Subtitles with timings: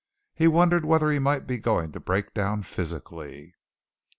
[0.33, 3.53] He wondered whether he might be going to break down physically.